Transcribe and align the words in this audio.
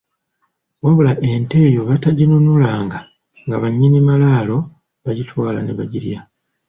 Wabula 0.83 1.11
ente 1.29 1.57
eyo 1.69 1.79
bwe 1.83 1.89
bataaginunulanga 1.91 2.99
nga 3.45 3.57
bannyini 3.61 3.99
malaalo 4.07 4.57
bagitwala 5.03 5.59
ne 5.63 5.71
bagirya. 5.79 6.19